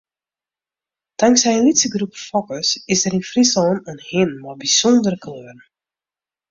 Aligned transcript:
Tanksij 1.19 1.55
in 1.57 1.65
lytse 1.67 1.89
groep 1.93 2.13
fokkers 2.27 2.69
is 2.93 3.03
der 3.03 3.17
yn 3.17 3.27
Fryslân 3.29 3.77
in 3.91 3.99
hin 4.09 4.31
mei 4.41 4.55
bysûndere 4.61 5.17
kleuren. 5.23 5.59